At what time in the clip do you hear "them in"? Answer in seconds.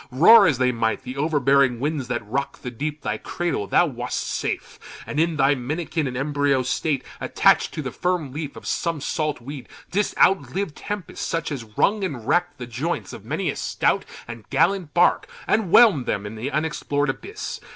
16.07-16.33